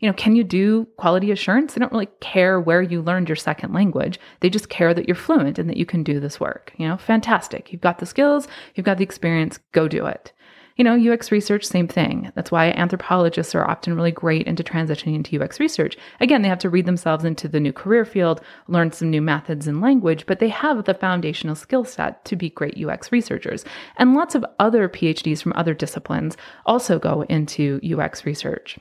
You 0.05 0.11
know, 0.11 0.17
can 0.17 0.35
you 0.35 0.43
do 0.43 0.85
quality 0.97 1.31
assurance? 1.31 1.73
They 1.73 1.79
don't 1.79 1.91
really 1.91 2.09
care 2.19 2.61
where 2.61 2.83
you 2.83 3.01
learned 3.01 3.27
your 3.27 3.35
second 3.35 3.73
language. 3.73 4.19
They 4.41 4.51
just 4.51 4.69
care 4.69 4.93
that 4.93 5.07
you're 5.07 5.15
fluent 5.15 5.57
and 5.57 5.67
that 5.67 5.77
you 5.77 5.85
can 5.87 6.03
do 6.03 6.19
this 6.19 6.39
work. 6.39 6.71
You 6.77 6.87
know, 6.87 6.95
fantastic. 6.95 7.73
You've 7.73 7.81
got 7.81 7.97
the 7.97 8.05
skills, 8.05 8.47
you've 8.75 8.85
got 8.85 8.99
the 8.99 9.03
experience, 9.03 9.57
go 9.71 9.87
do 9.87 10.05
it. 10.05 10.31
You 10.75 10.83
know, 10.83 11.11
UX 11.11 11.31
research, 11.31 11.65
same 11.65 11.87
thing. 11.87 12.31
That's 12.35 12.51
why 12.51 12.69
anthropologists 12.73 13.55
are 13.55 13.67
often 13.67 13.95
really 13.95 14.11
great 14.11 14.45
into 14.45 14.63
transitioning 14.63 15.15
into 15.15 15.41
UX 15.41 15.59
research. 15.59 15.97
Again, 16.19 16.43
they 16.43 16.49
have 16.49 16.59
to 16.59 16.69
read 16.69 16.85
themselves 16.85 17.25
into 17.25 17.47
the 17.47 17.59
new 17.59 17.73
career 17.73 18.05
field, 18.05 18.41
learn 18.67 18.91
some 18.91 19.09
new 19.09 19.23
methods 19.23 19.65
and 19.65 19.81
language, 19.81 20.27
but 20.27 20.37
they 20.37 20.49
have 20.49 20.83
the 20.83 20.93
foundational 20.93 21.55
skill 21.55 21.83
set 21.83 22.23
to 22.25 22.35
be 22.35 22.51
great 22.51 22.77
UX 22.79 23.11
researchers. 23.11 23.65
And 23.97 24.13
lots 24.13 24.35
of 24.35 24.45
other 24.59 24.87
PhDs 24.87 25.41
from 25.41 25.53
other 25.55 25.73
disciplines 25.73 26.37
also 26.63 26.99
go 26.99 27.23
into 27.27 27.81
UX 27.83 28.23
research. 28.23 28.77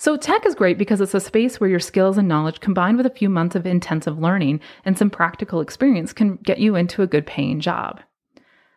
So, 0.00 0.16
tech 0.16 0.46
is 0.46 0.54
great 0.54 0.78
because 0.78 1.00
it's 1.00 1.14
a 1.14 1.20
space 1.20 1.58
where 1.58 1.68
your 1.68 1.80
skills 1.80 2.18
and 2.18 2.28
knowledge 2.28 2.60
combined 2.60 2.96
with 2.96 3.06
a 3.06 3.10
few 3.10 3.28
months 3.28 3.56
of 3.56 3.66
intensive 3.66 4.16
learning 4.16 4.60
and 4.84 4.96
some 4.96 5.10
practical 5.10 5.60
experience 5.60 6.12
can 6.12 6.36
get 6.36 6.58
you 6.58 6.76
into 6.76 7.02
a 7.02 7.06
good 7.08 7.26
paying 7.26 7.58
job. 7.58 8.00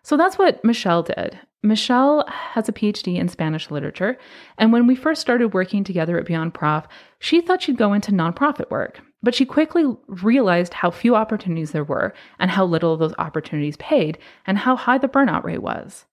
So 0.02 0.18
that's 0.18 0.40
what 0.40 0.66
Michelle 0.66 1.04
did. 1.04 1.40
Michelle 1.62 2.26
has 2.28 2.68
a 2.68 2.74
PhD 2.74 3.18
in 3.18 3.28
Spanish 3.28 3.70
literature, 3.70 4.18
and 4.58 4.74
when 4.74 4.88
we 4.88 4.96
first 4.96 5.22
started 5.22 5.54
working 5.54 5.84
together 5.84 6.18
at 6.18 6.26
Beyond 6.26 6.56
Prof, 6.56 6.88
she 7.20 7.40
thought 7.40 7.62
she'd 7.62 7.78
go 7.78 7.94
into 7.94 8.12
nonprofit 8.12 8.72
work. 8.72 9.00
But 9.22 9.36
she 9.36 9.46
quickly 9.46 9.86
realized 10.08 10.74
how 10.74 10.90
few 10.90 11.16
opportunities 11.16 11.72
there 11.72 11.84
were, 11.84 12.16
and 12.40 12.50
how 12.50 12.66
little 12.66 12.98
those 12.98 13.14
opportunities 13.20 13.78
paid, 13.78 14.18
and 14.48 14.58
how 14.58 14.76
high 14.76 14.98
the 14.98 15.08
burnout 15.08 15.44
rate 15.44 15.62
was. 15.62 16.06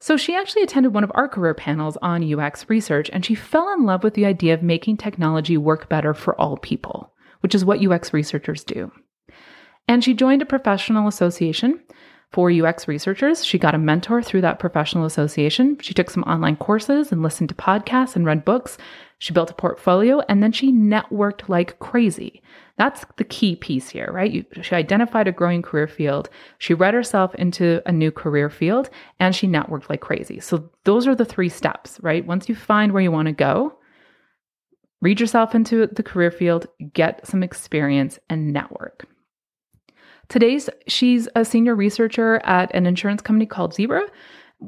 So 0.00 0.16
she 0.16 0.34
actually 0.34 0.62
attended 0.62 0.94
one 0.94 1.04
of 1.04 1.12
our 1.14 1.28
career 1.28 1.54
panels 1.54 1.96
on 2.02 2.32
UX 2.32 2.68
research, 2.68 3.10
and 3.12 3.24
she 3.24 3.34
fell 3.34 3.72
in 3.74 3.84
love 3.84 4.04
with 4.04 4.14
the 4.14 4.26
idea 4.26 4.54
of 4.54 4.62
making 4.62 4.96
technology 4.96 5.56
work 5.56 5.88
better 5.88 6.14
for 6.14 6.40
all 6.40 6.56
people, 6.56 7.12
which 7.40 7.54
is 7.54 7.64
what 7.64 7.84
UX 7.84 8.12
researchers 8.12 8.62
do. 8.62 8.92
And 9.88 10.04
she 10.04 10.14
joined 10.14 10.42
a 10.42 10.46
professional 10.46 11.08
association 11.08 11.80
for 12.30 12.50
UX 12.50 12.86
researchers. 12.86 13.44
She 13.44 13.58
got 13.58 13.74
a 13.74 13.78
mentor 13.78 14.22
through 14.22 14.42
that 14.42 14.58
professional 14.58 15.06
association. 15.06 15.78
She 15.80 15.94
took 15.94 16.10
some 16.10 16.24
online 16.24 16.56
courses 16.56 17.10
and 17.10 17.22
listened 17.22 17.48
to 17.48 17.54
podcasts 17.54 18.14
and 18.14 18.26
read 18.26 18.44
books. 18.44 18.76
She 19.18 19.32
built 19.32 19.50
a 19.50 19.54
portfolio 19.54 20.20
and 20.28 20.42
then 20.42 20.52
she 20.52 20.72
networked 20.72 21.48
like 21.48 21.78
crazy. 21.80 22.40
That's 22.76 23.04
the 23.16 23.24
key 23.24 23.56
piece 23.56 23.88
here, 23.88 24.10
right? 24.12 24.30
You, 24.30 24.44
she 24.62 24.76
identified 24.76 25.26
a 25.26 25.32
growing 25.32 25.62
career 25.62 25.88
field. 25.88 26.30
She 26.58 26.72
read 26.72 26.94
herself 26.94 27.34
into 27.34 27.82
a 27.86 27.92
new 27.92 28.12
career 28.12 28.48
field 28.48 28.90
and 29.18 29.34
she 29.34 29.48
networked 29.48 29.90
like 29.90 30.00
crazy. 30.00 30.38
So 30.38 30.70
those 30.84 31.08
are 31.08 31.16
the 31.16 31.24
three 31.24 31.48
steps, 31.48 31.98
right? 32.00 32.24
Once 32.24 32.48
you 32.48 32.54
find 32.54 32.92
where 32.92 33.02
you 33.02 33.10
want 33.10 33.26
to 33.26 33.32
go, 33.32 33.76
read 35.00 35.18
yourself 35.18 35.54
into 35.54 35.88
the 35.88 36.02
career 36.04 36.30
field, 36.30 36.66
get 36.92 37.26
some 37.26 37.42
experience 37.42 38.20
and 38.30 38.52
network. 38.52 39.06
Today's 40.28 40.68
she's 40.86 41.26
a 41.34 41.44
senior 41.44 41.74
researcher 41.74 42.40
at 42.44 42.72
an 42.74 42.86
insurance 42.86 43.22
company 43.22 43.46
called 43.46 43.74
Zebra, 43.74 44.02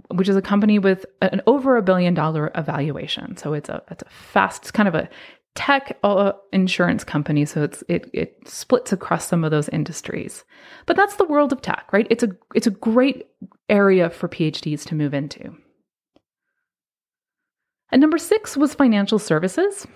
which 0.08 0.28
is 0.28 0.36
a 0.36 0.42
company 0.42 0.78
with 0.78 1.06
an 1.20 1.42
over 1.46 1.76
a 1.76 1.82
billion 1.82 2.14
dollar 2.14 2.50
evaluation. 2.54 3.36
So 3.36 3.52
it's 3.52 3.68
a 3.68 3.82
it's 3.90 4.02
a 4.02 4.10
fast 4.10 4.72
kind 4.72 4.88
of 4.88 4.94
a 4.94 5.08
tech 5.54 5.98
uh, 6.04 6.32
insurance 6.52 7.04
company. 7.04 7.44
So 7.44 7.62
it's 7.62 7.82
it 7.88 8.08
it 8.12 8.36
splits 8.46 8.92
across 8.92 9.26
some 9.26 9.44
of 9.44 9.50
those 9.50 9.68
industries. 9.70 10.44
But 10.86 10.96
that's 10.96 11.16
the 11.16 11.24
world 11.24 11.52
of 11.52 11.62
tech 11.62 11.92
right? 11.92 12.06
It's 12.10 12.22
a 12.22 12.30
it's 12.54 12.66
a 12.66 12.72
great 12.72 13.26
area 13.68 14.10
for 14.10 14.28
phds 14.28 14.84
to 14.86 14.94
move 14.94 15.14
into. 15.14 15.56
And 17.92 18.00
number 18.00 18.18
6 18.18 18.56
was 18.56 18.72
financial 18.72 19.18
services 19.18 19.86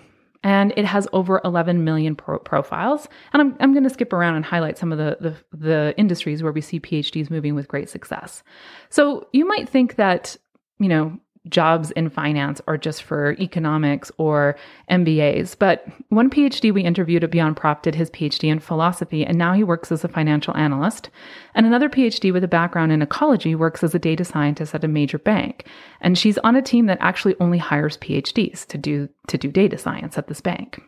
and 0.45 0.71
it 0.77 0.85
has 0.85 1.07
over 1.11 1.41
11 1.43 1.83
million 1.83 2.15
pro- 2.15 2.37
profiles. 2.37 3.07
And 3.33 3.41
I'm, 3.41 3.57
I'm 3.59 3.73
going 3.73 3.83
to 3.83 3.89
skip 3.89 4.13
around 4.13 4.35
and 4.35 4.45
highlight 4.45 4.77
some 4.77 4.91
of 4.91 4.99
the, 4.99 5.17
the, 5.19 5.35
the 5.57 5.95
industries 5.97 6.43
where 6.43 6.51
we 6.51 6.61
see 6.61 6.79
PhDs 6.79 7.31
moving 7.31 7.55
with 7.55 7.67
great 7.67 7.89
success. 7.89 8.43
So 8.89 9.27
you 9.33 9.47
might 9.47 9.67
think 9.67 9.95
that, 9.95 10.37
you 10.77 10.87
know, 10.87 11.17
jobs 11.49 11.91
in 11.91 12.09
finance 12.09 12.61
or 12.67 12.77
just 12.77 13.03
for 13.03 13.33
economics 13.39 14.11
or 14.17 14.55
MBAs. 14.89 15.57
But 15.57 15.85
one 16.09 16.29
PhD 16.29 16.73
we 16.73 16.83
interviewed 16.83 17.23
at 17.23 17.31
Beyond 17.31 17.57
Prof 17.57 17.81
did 17.81 17.95
his 17.95 18.09
PhD 18.09 18.49
in 18.49 18.59
philosophy, 18.59 19.25
and 19.25 19.37
now 19.37 19.53
he 19.53 19.63
works 19.63 19.91
as 19.91 20.03
a 20.03 20.09
financial 20.09 20.55
analyst. 20.57 21.09
And 21.53 21.65
another 21.65 21.89
PhD 21.89 22.33
with 22.33 22.43
a 22.43 22.47
background 22.47 22.91
in 22.91 23.01
ecology 23.01 23.55
works 23.55 23.83
as 23.83 23.93
a 23.95 23.99
data 23.99 24.25
scientist 24.25 24.73
at 24.75 24.83
a 24.83 24.87
major 24.87 25.19
bank. 25.19 25.67
And 26.01 26.17
she's 26.17 26.37
on 26.39 26.55
a 26.55 26.61
team 26.61 26.87
that 26.87 26.97
actually 27.01 27.35
only 27.39 27.57
hires 27.57 27.97
PhDs 27.97 28.65
to 28.67 28.77
do, 28.77 29.09
to 29.27 29.37
do 29.37 29.51
data 29.51 29.77
science 29.77 30.17
at 30.17 30.27
this 30.27 30.41
bank. 30.41 30.81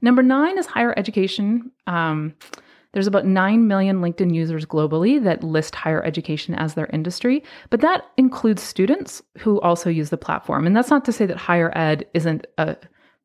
Number 0.00 0.22
nine 0.22 0.58
is 0.58 0.66
higher 0.66 0.94
education. 0.96 1.70
Um, 1.86 2.34
there's 2.92 3.06
about 3.06 3.26
9 3.26 3.66
million 3.66 4.00
LinkedIn 4.00 4.34
users 4.34 4.66
globally 4.66 5.22
that 5.22 5.42
list 5.42 5.74
higher 5.74 6.04
education 6.04 6.54
as 6.54 6.74
their 6.74 6.86
industry, 6.92 7.42
but 7.70 7.80
that 7.80 8.04
includes 8.16 8.62
students 8.62 9.22
who 9.38 9.60
also 9.60 9.88
use 9.88 10.10
the 10.10 10.16
platform. 10.16 10.66
And 10.66 10.76
that's 10.76 10.90
not 10.90 11.04
to 11.06 11.12
say 11.12 11.26
that 11.26 11.36
higher 11.36 11.76
ed 11.76 12.06
isn't 12.14 12.46
a 12.58 12.76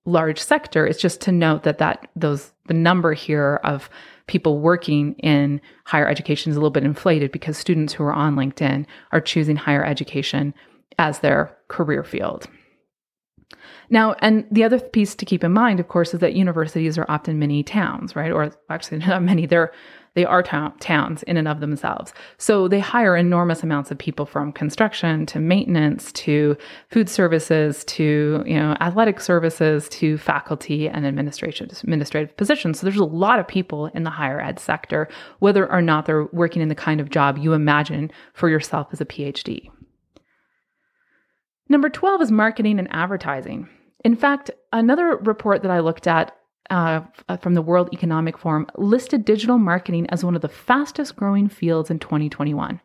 large 0.05 0.39
sector. 0.39 0.87
It's 0.87 1.01
just 1.01 1.19
to 1.21 1.31
note 1.31 1.63
that 1.63 1.79
that 1.79 2.09
those 2.15 2.53
the 2.67 2.73
number 2.73 3.13
here 3.13 3.59
of 3.63 3.89
people 4.27 4.59
working 4.59 5.13
in 5.15 5.61
higher 5.85 6.07
education 6.07 6.49
is 6.49 6.57
a 6.57 6.59
little 6.59 6.69
bit 6.69 6.83
inflated 6.83 7.31
because 7.31 7.57
students 7.57 7.93
who 7.93 8.03
are 8.03 8.13
on 8.13 8.35
LinkedIn 8.35 8.85
are 9.11 9.21
choosing 9.21 9.55
higher 9.55 9.85
education 9.85 10.53
as 10.99 11.19
their 11.19 11.55
career 11.67 12.03
field. 12.03 12.47
Now, 13.89 14.15
and 14.19 14.45
the 14.51 14.63
other 14.63 14.79
piece 14.79 15.15
to 15.15 15.25
keep 15.25 15.43
in 15.43 15.53
mind, 15.53 15.79
of 15.79 15.87
course, 15.87 16.13
is 16.13 16.19
that 16.19 16.33
universities 16.33 16.97
are 16.97 17.05
often 17.09 17.39
mini 17.39 17.63
towns, 17.63 18.15
right? 18.15 18.31
Or 18.31 18.51
actually, 18.69 18.97
not 19.05 19.23
many. 19.23 19.45
They're 19.45 19.71
they 20.17 20.25
are 20.25 20.41
towns 20.41 21.21
in 21.23 21.37
and 21.37 21.47
of 21.47 21.59
themselves. 21.59 22.11
So 22.39 22.67
they 22.67 22.79
hire 22.79 23.15
enormous 23.15 23.61
amounts 23.61 23.91
of 23.91 23.99
people 23.99 24.25
from 24.25 24.51
construction 24.51 25.27
to 25.27 25.39
maintenance 25.39 26.11
to 26.13 26.57
food 26.89 27.07
services 27.07 27.83
to 27.85 28.43
you 28.47 28.55
know 28.55 28.75
athletic 28.81 29.21
services 29.21 29.87
to 29.89 30.17
faculty 30.17 30.89
and 30.89 31.05
administration 31.05 31.69
administrative 31.83 32.35
positions. 32.35 32.79
So 32.79 32.87
there's 32.87 32.97
a 32.97 33.05
lot 33.05 33.37
of 33.37 33.47
people 33.47 33.91
in 33.93 34.05
the 34.05 34.09
higher 34.09 34.41
ed 34.41 34.59
sector, 34.59 35.07
whether 35.37 35.71
or 35.71 35.83
not 35.83 36.07
they're 36.07 36.25
working 36.33 36.63
in 36.63 36.69
the 36.69 36.73
kind 36.73 36.99
of 36.99 37.11
job 37.11 37.37
you 37.37 37.53
imagine 37.53 38.09
for 38.33 38.49
yourself 38.49 38.87
as 38.91 38.99
a 38.99 39.05
PhD. 39.05 39.69
Number 41.69 41.89
12 41.89 42.21
is 42.21 42.31
marketing 42.31 42.79
and 42.79 42.87
advertising. 42.91 43.67
In 44.05 44.15
fact, 44.15 44.51
another 44.71 45.17
report 45.17 45.61
that 45.63 45.71
I 45.71 45.79
looked 45.79 46.07
at 46.07 46.35
uh, 46.69 47.01
from 47.41 47.53
the 47.53 47.61
World 47.61 47.89
Economic 47.93 48.37
Forum 48.37 48.67
listed 48.75 49.25
digital 49.25 49.57
marketing 49.57 50.07
as 50.09 50.23
one 50.23 50.35
of 50.35 50.41
the 50.41 50.49
fastest 50.49 51.15
growing 51.15 51.49
fields 51.49 51.89
in 51.89 51.99
2021. 51.99 52.81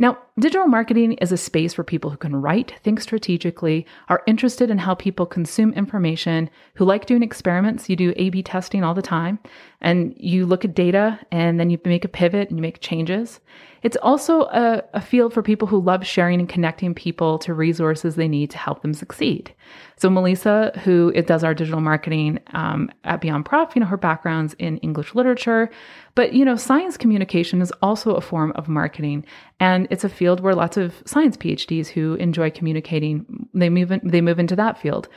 Now, 0.00 0.16
digital 0.38 0.66
marketing 0.66 1.12
is 1.14 1.30
a 1.30 1.36
space 1.36 1.74
for 1.74 1.84
people 1.84 2.08
who 2.08 2.16
can 2.16 2.34
write, 2.34 2.72
think 2.82 3.02
strategically, 3.02 3.86
are 4.08 4.22
interested 4.26 4.70
in 4.70 4.78
how 4.78 4.94
people 4.94 5.26
consume 5.26 5.74
information, 5.74 6.48
who 6.76 6.86
like 6.86 7.04
doing 7.04 7.22
experiments. 7.22 7.90
You 7.90 7.96
do 7.96 8.14
A 8.16 8.30
B 8.30 8.42
testing 8.42 8.82
all 8.82 8.94
the 8.94 9.02
time, 9.02 9.38
and 9.82 10.14
you 10.16 10.46
look 10.46 10.64
at 10.64 10.74
data 10.74 11.20
and 11.30 11.60
then 11.60 11.68
you 11.68 11.78
make 11.84 12.06
a 12.06 12.08
pivot 12.08 12.48
and 12.48 12.58
you 12.58 12.62
make 12.62 12.80
changes. 12.80 13.40
It's 13.82 13.96
also 14.02 14.42
a, 14.42 14.82
a 14.94 15.00
field 15.00 15.32
for 15.32 15.42
people 15.42 15.66
who 15.66 15.80
love 15.80 16.06
sharing 16.06 16.40
and 16.40 16.48
connecting 16.48 16.94
people 16.94 17.38
to 17.40 17.54
resources 17.54 18.14
they 18.14 18.28
need 18.28 18.50
to 18.50 18.58
help 18.58 18.82
them 18.82 18.94
succeed. 18.94 19.54
So 19.96 20.10
Melissa, 20.10 20.72
who 20.84 21.12
does 21.12 21.44
our 21.44 21.54
digital 21.54 21.80
marketing 21.80 22.40
um, 22.52 22.90
at 23.04 23.20
Beyond 23.20 23.44
Prof, 23.44 23.74
you 23.74 23.80
know, 23.80 23.86
her 23.86 23.96
background's 23.96 24.54
in 24.54 24.78
English 24.78 25.14
literature, 25.14 25.70
but 26.14 26.32
you 26.32 26.44
know, 26.44 26.56
science 26.56 26.96
communication 26.96 27.60
is 27.62 27.72
also 27.82 28.14
a 28.14 28.20
form 28.20 28.52
of 28.52 28.68
marketing, 28.68 29.24
and 29.58 29.86
it's 29.90 30.04
a 30.04 30.08
field 30.08 30.40
where 30.40 30.54
lots 30.54 30.76
of 30.76 31.02
science 31.06 31.36
PhDs 31.36 31.88
who 31.88 32.14
enjoy 32.14 32.50
communicating 32.50 33.48
they 33.54 33.68
move 33.68 33.92
in, 33.92 34.00
they 34.04 34.20
move 34.20 34.38
into 34.38 34.56
that 34.56 34.78
field. 34.78 35.08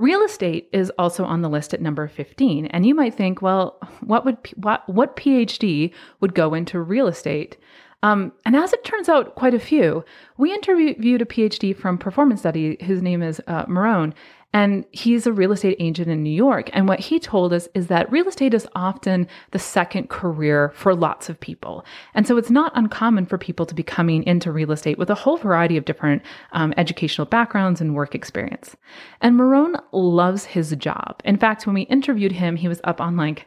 Real 0.00 0.22
estate 0.22 0.66
is 0.72 0.90
also 0.98 1.26
on 1.26 1.42
the 1.42 1.50
list 1.50 1.74
at 1.74 1.82
number 1.82 2.08
15. 2.08 2.64
And 2.66 2.86
you 2.86 2.94
might 2.94 3.14
think, 3.14 3.42
well, 3.42 3.76
what 4.00 4.24
would 4.24 4.38
what, 4.56 4.88
what 4.88 5.14
PhD 5.14 5.92
would 6.20 6.34
go 6.34 6.54
into 6.54 6.80
real 6.80 7.06
estate? 7.06 7.58
Um, 8.02 8.32
and 8.46 8.56
as 8.56 8.72
it 8.72 8.82
turns 8.82 9.10
out, 9.10 9.34
quite 9.34 9.52
a 9.52 9.58
few. 9.58 10.02
We 10.38 10.54
interviewed 10.54 11.20
a 11.20 11.26
PhD 11.26 11.76
from 11.76 11.98
performance 11.98 12.40
study. 12.40 12.78
His 12.80 13.02
name 13.02 13.22
is 13.22 13.42
uh, 13.46 13.66
Marone, 13.66 14.14
and 14.52 14.84
he's 14.90 15.26
a 15.26 15.32
real 15.32 15.52
estate 15.52 15.76
agent 15.78 16.08
in 16.08 16.22
New 16.22 16.30
York. 16.30 16.70
And 16.72 16.88
what 16.88 16.98
he 16.98 17.20
told 17.20 17.52
us 17.52 17.68
is 17.74 17.86
that 17.86 18.10
real 18.10 18.26
estate 18.26 18.52
is 18.52 18.66
often 18.74 19.28
the 19.52 19.60
second 19.60 20.08
career 20.08 20.72
for 20.74 20.94
lots 20.94 21.28
of 21.28 21.38
people. 21.38 21.84
And 22.14 22.26
so 22.26 22.36
it's 22.36 22.50
not 22.50 22.72
uncommon 22.74 23.26
for 23.26 23.38
people 23.38 23.64
to 23.66 23.74
be 23.74 23.84
coming 23.84 24.24
into 24.24 24.50
real 24.50 24.72
estate 24.72 24.98
with 24.98 25.08
a 25.08 25.14
whole 25.14 25.36
variety 25.36 25.76
of 25.76 25.84
different 25.84 26.22
um, 26.52 26.74
educational 26.76 27.26
backgrounds 27.26 27.80
and 27.80 27.94
work 27.94 28.14
experience. 28.14 28.76
And 29.20 29.38
Marone 29.38 29.80
loves 29.92 30.44
his 30.46 30.74
job. 30.76 31.20
In 31.24 31.36
fact, 31.36 31.66
when 31.66 31.74
we 31.74 31.82
interviewed 31.82 32.32
him, 32.32 32.56
he 32.56 32.66
was 32.66 32.80
up 32.82 33.00
on 33.00 33.16
like, 33.16 33.46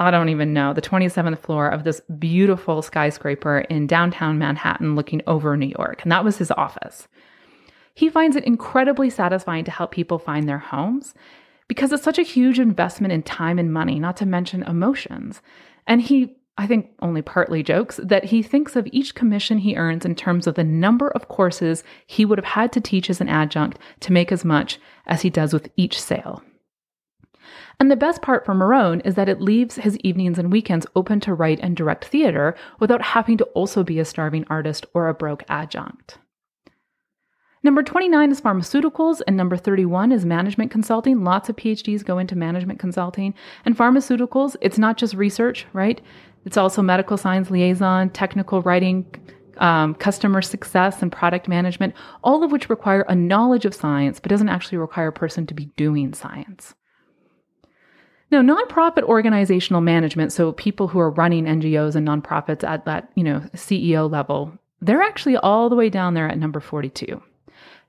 I 0.00 0.10
don't 0.10 0.30
even 0.30 0.52
know, 0.52 0.72
the 0.72 0.82
27th 0.82 1.38
floor 1.38 1.68
of 1.68 1.84
this 1.84 2.00
beautiful 2.18 2.82
skyscraper 2.82 3.58
in 3.58 3.86
downtown 3.86 4.38
Manhattan 4.38 4.96
looking 4.96 5.22
over 5.28 5.56
New 5.56 5.72
York. 5.78 6.02
And 6.02 6.10
that 6.10 6.24
was 6.24 6.38
his 6.38 6.50
office. 6.50 7.06
He 8.00 8.08
finds 8.08 8.34
it 8.34 8.44
incredibly 8.44 9.10
satisfying 9.10 9.64
to 9.64 9.70
help 9.70 9.90
people 9.90 10.18
find 10.18 10.48
their 10.48 10.58
homes 10.58 11.12
because 11.68 11.92
it's 11.92 12.02
such 12.02 12.18
a 12.18 12.22
huge 12.22 12.58
investment 12.58 13.12
in 13.12 13.22
time 13.22 13.58
and 13.58 13.70
money, 13.70 14.00
not 14.00 14.16
to 14.16 14.24
mention 14.24 14.62
emotions. 14.62 15.42
And 15.86 16.00
he, 16.00 16.34
I 16.56 16.66
think, 16.66 16.92
only 17.02 17.20
partly 17.20 17.62
jokes 17.62 18.00
that 18.02 18.24
he 18.24 18.42
thinks 18.42 18.74
of 18.74 18.88
each 18.90 19.14
commission 19.14 19.58
he 19.58 19.76
earns 19.76 20.06
in 20.06 20.14
terms 20.14 20.46
of 20.46 20.54
the 20.54 20.64
number 20.64 21.08
of 21.08 21.28
courses 21.28 21.84
he 22.06 22.24
would 22.24 22.38
have 22.38 22.46
had 22.46 22.72
to 22.72 22.80
teach 22.80 23.10
as 23.10 23.20
an 23.20 23.28
adjunct 23.28 23.78
to 24.00 24.14
make 24.14 24.32
as 24.32 24.46
much 24.46 24.80
as 25.06 25.20
he 25.20 25.28
does 25.28 25.52
with 25.52 25.68
each 25.76 26.00
sale. 26.00 26.42
And 27.78 27.90
the 27.90 27.96
best 27.96 28.22
part 28.22 28.46
for 28.46 28.54
Marone 28.54 29.02
is 29.04 29.14
that 29.16 29.28
it 29.28 29.42
leaves 29.42 29.74
his 29.74 29.98
evenings 29.98 30.38
and 30.38 30.50
weekends 30.50 30.86
open 30.96 31.20
to 31.20 31.34
write 31.34 31.60
and 31.60 31.76
direct 31.76 32.06
theater 32.06 32.56
without 32.78 33.02
having 33.02 33.36
to 33.36 33.44
also 33.52 33.84
be 33.84 33.98
a 33.98 34.06
starving 34.06 34.46
artist 34.48 34.86
or 34.94 35.08
a 35.08 35.12
broke 35.12 35.44
adjunct. 35.50 36.16
Number 37.62 37.82
29 37.82 38.30
is 38.30 38.40
pharmaceuticals, 38.40 39.20
and 39.26 39.36
number 39.36 39.56
31 39.56 40.12
is 40.12 40.24
management 40.24 40.70
consulting. 40.70 41.24
Lots 41.24 41.50
of 41.50 41.56
PhDs 41.56 42.02
go 42.02 42.16
into 42.16 42.34
management 42.34 42.78
consulting. 42.78 43.34
And 43.66 43.76
pharmaceuticals, 43.76 44.56
it's 44.62 44.78
not 44.78 44.96
just 44.96 45.14
research, 45.14 45.66
right? 45.74 46.00
It's 46.46 46.56
also 46.56 46.80
medical 46.80 47.18
science 47.18 47.50
liaison, 47.50 48.10
technical 48.10 48.62
writing, 48.62 49.04
um, 49.58 49.94
customer 49.94 50.40
success, 50.40 51.02
and 51.02 51.12
product 51.12 51.48
management, 51.48 51.94
all 52.24 52.42
of 52.42 52.50
which 52.50 52.70
require 52.70 53.02
a 53.02 53.14
knowledge 53.14 53.66
of 53.66 53.74
science, 53.74 54.20
but 54.20 54.30
doesn't 54.30 54.48
actually 54.48 54.78
require 54.78 55.08
a 55.08 55.12
person 55.12 55.46
to 55.46 55.52
be 55.52 55.66
doing 55.76 56.14
science. 56.14 56.74
Now, 58.30 58.40
nonprofit 58.40 59.02
organizational 59.02 59.82
management, 59.82 60.32
so 60.32 60.52
people 60.52 60.88
who 60.88 60.98
are 60.98 61.10
running 61.10 61.44
NGOs 61.44 61.94
and 61.94 62.08
nonprofits 62.08 62.64
at 62.64 62.86
that, 62.86 63.10
you 63.16 63.24
know, 63.24 63.40
CEO 63.54 64.10
level, 64.10 64.52
they're 64.80 65.02
actually 65.02 65.36
all 65.36 65.68
the 65.68 65.76
way 65.76 65.90
down 65.90 66.14
there 66.14 66.28
at 66.28 66.38
number 66.38 66.60
42. 66.60 67.20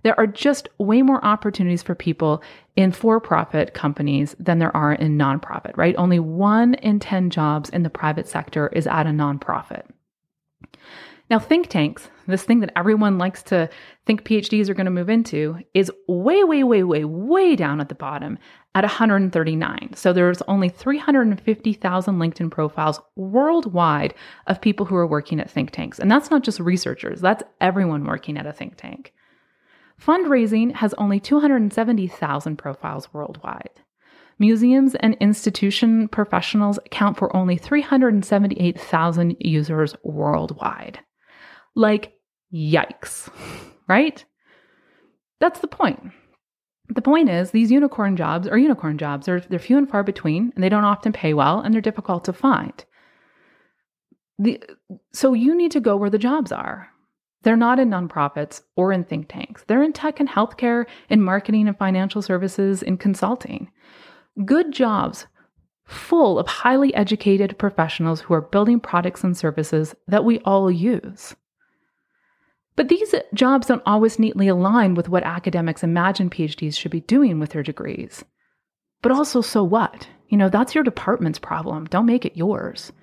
There 0.04 0.20
are 0.20 0.28
just 0.28 0.70
way 0.78 1.02
more 1.02 1.24
opportunities 1.24 1.84
for 1.84 1.96
people 1.96 2.42
in 2.76 2.92
for 2.92 3.20
profit 3.20 3.74
companies 3.74 4.36
than 4.40 4.60
there 4.60 4.76
are 4.76 4.94
in 4.94 5.18
nonprofit, 5.18 5.76
right? 5.78 5.96
Only 5.98 6.20
one 6.20 6.74
in 6.76 7.00
10 7.00 7.30
jobs 7.30 7.70
in 7.70 7.84
the 7.84 7.90
private 7.90 8.28
sector 8.28 8.68
is 8.70 8.88
at 8.88 9.08
a 9.08 9.12
nonprofit. 9.12 9.84
Now, 11.32 11.40
think 11.40 11.70
tanks, 11.70 12.10
this 12.28 12.44
thing 12.44 12.60
that 12.60 12.74
everyone 12.76 13.18
likes 13.18 13.42
to 13.44 13.70
think 14.06 14.26
PhDs 14.26 14.68
are 14.68 14.74
going 14.74 14.86
to 14.86 14.92
move 14.92 15.10
into, 15.10 15.60
is 15.74 15.90
way, 16.06 16.44
way, 16.44 16.66
way, 16.66 16.84
way, 16.84 17.06
way 17.06 17.56
down 17.56 17.80
at 17.80 17.88
the 17.88 17.96
bottom 17.96 18.38
at 18.76 18.84
139. 18.84 19.94
So 19.96 20.12
there's 20.12 20.42
only 20.44 20.68
350,000 20.68 22.16
LinkedIn 22.16 22.52
profiles 22.52 23.00
worldwide 23.16 24.14
of 24.48 24.60
people 24.60 24.86
who 24.86 24.96
are 24.98 25.08
working 25.08 25.40
at 25.40 25.50
think 25.50 25.72
tanks. 25.72 26.00
And 26.00 26.12
that's 26.12 26.30
not 26.30 26.44
just 26.44 26.60
researchers, 26.60 27.22
that's 27.22 27.44
everyone 27.62 28.04
working 28.04 28.38
at 28.38 28.46
a 28.46 28.52
think 28.52 28.76
tank. 28.76 29.14
Fundraising 30.04 30.74
has 30.74 30.94
only 30.96 31.20
270,000 31.20 32.56
profiles 32.58 33.14
worldwide. 33.14 33.70
Museums 34.40 34.96
and 34.96 35.16
institution 35.20 36.08
professionals 36.08 36.80
account 36.86 37.18
for 37.18 37.36
only 37.36 37.58
378,000 37.58 39.36
users 39.40 39.96
worldwide. 40.04 41.00
Like, 41.76 42.14
yikes, 42.52 43.30
right? 43.88 44.26
That's 45.40 45.60
the 45.60 45.68
point. 45.68 46.12
The 46.90 47.02
point 47.02 47.30
is, 47.30 47.52
these 47.52 47.72
unicorn 47.72 48.18
jobs 48.18 48.48
are 48.48 48.58
unicorn 48.58 48.98
jobs. 48.98 49.28
They're, 49.28 49.40
they're 49.40 49.60
few 49.60 49.78
and 49.78 49.90
far 49.90 50.04
between, 50.04 50.52
and 50.56 50.64
they 50.64 50.70
don't 50.70 50.84
often 50.84 51.14
pay 51.14 51.34
well, 51.34 51.60
and 51.60 51.74
they're 51.74 51.82
difficult 51.82 52.26
to 52.26 52.34
find. 52.34 52.84
The, 54.40 54.62
so 55.14 55.34
you 55.34 55.56
need 55.56 55.72
to 55.72 55.80
go 55.80 55.96
where 55.96 56.10
the 56.10 56.18
jobs 56.18 56.52
are. 56.52 56.91
They're 57.44 57.56
not 57.56 57.80
in 57.80 57.90
nonprofits 57.90 58.62
or 58.76 58.92
in 58.92 59.04
think 59.04 59.28
tanks. 59.28 59.64
They're 59.68 59.84
in 59.84 59.94
tech 59.94 60.20
and 60.20 60.30
healthcare, 60.30 60.86
in 61.10 61.22
marketing 61.22 61.68
and 61.68 61.78
financial 61.78 62.22
services, 62.22 62.84
in 62.84 62.98
consulting. 62.98 63.72
Good 64.46 64.72
jobs 64.72 65.26
full 65.86 66.40
of 66.40 66.48
highly 66.48 66.94
educated 66.94 67.58
professionals 67.58 68.22
who 68.22 68.34
are 68.34 68.42
building 68.42 68.80
products 68.80 69.24
and 69.24 69.36
services 69.36 69.94
that 70.08 70.24
we 70.24 70.40
all 70.40 70.72
use. 70.72 71.36
But 72.76 72.88
these 72.88 73.14
jobs 73.34 73.68
don't 73.68 73.84
always 73.86 74.18
neatly 74.18 74.48
align 74.48 74.96
with 74.96 75.10
what 75.10 75.24
academics 75.24 75.84
imagine 75.84 76.30
PhDs 76.30 76.78
should 76.78 76.92
be 76.92 77.02
doing 77.02 77.40
with 77.40 77.52
their 77.52 77.64
degrees. 77.64 78.24
But 79.02 79.12
also, 79.12 79.42
so 79.42 79.64
what? 79.64 80.08
You 80.30 80.38
know, 80.38 80.48
that's 80.48 80.74
your 80.74 80.84
department's 80.84 81.40
problem. 81.40 81.86
Don't 81.86 82.06
make 82.06 82.26
it 82.26 82.38
yours. 82.38 82.94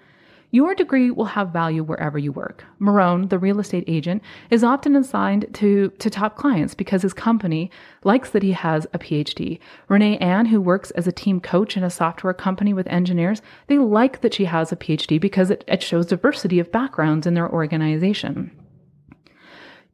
Your 0.51 0.75
degree 0.75 1.11
will 1.11 1.27
have 1.27 1.51
value 1.51 1.83
wherever 1.83 2.19
you 2.19 2.33
work. 2.33 2.65
Marone, 2.81 3.29
the 3.29 3.39
real 3.39 3.61
estate 3.61 3.85
agent, 3.87 4.23
is 4.49 4.65
often 4.65 4.97
assigned 4.97 5.47
to, 5.55 5.91
to 5.99 6.09
top 6.09 6.37
clients 6.37 6.75
because 6.75 7.03
his 7.03 7.13
company 7.13 7.71
likes 8.03 8.31
that 8.31 8.43
he 8.43 8.53
has 8.53 8.87
a 8.95 8.99
PhD. 8.99 9.59
Renee 9.89 10.17
Ann, 10.19 10.47
who 10.47 10.61
works 10.61 10.91
as 10.93 11.07
a 11.07 11.13
team 11.13 11.39
coach 11.39 11.77
in 11.77 11.85
a 11.85 11.91
software 11.91 12.33
company 12.33 12.73
with 12.73 12.87
engineers, 12.87 13.43
they 13.67 13.77
like 13.77 14.23
that 14.23 14.33
she 14.33 14.47
has 14.47 14.73
a 14.73 14.77
PhD 14.77 15.21
because 15.21 15.51
it, 15.51 15.65
it 15.69 15.83
shows 15.83 16.07
diversity 16.07 16.59
of 16.59 16.73
backgrounds 16.73 17.27
in 17.27 17.35
their 17.35 17.51
organization. 17.51 18.51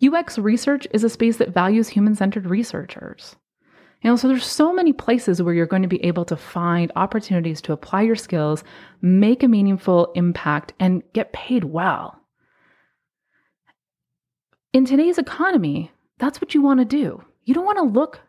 UX 0.04 0.38
research 0.38 0.86
is 0.92 1.02
a 1.02 1.10
space 1.10 1.38
that 1.38 1.54
values 1.54 1.88
human 1.88 2.14
centered 2.14 2.46
researchers. 2.46 3.34
Know, 4.04 4.16
so 4.16 4.28
there's 4.28 4.44
so 4.44 4.70
many 4.70 4.92
places 4.92 5.40
where 5.40 5.54
you're 5.54 5.64
going 5.64 5.80
to 5.80 5.88
be 5.88 6.04
able 6.04 6.26
to 6.26 6.36
find 6.36 6.92
opportunities 6.94 7.62
to 7.62 7.72
apply 7.72 8.02
your 8.02 8.16
skills, 8.16 8.62
make 9.00 9.42
a 9.42 9.48
meaningful 9.48 10.12
impact, 10.14 10.74
and 10.78 11.02
get 11.14 11.32
paid 11.32 11.64
well. 11.64 12.20
In 14.74 14.84
today's 14.84 15.16
economy, 15.16 15.90
that's 16.18 16.38
what 16.38 16.54
you 16.54 16.60
want 16.60 16.80
to 16.80 16.84
do. 16.84 17.24
You 17.44 17.54
don't 17.54 17.64
want 17.64 17.78
to 17.78 17.98
look 17.98 18.20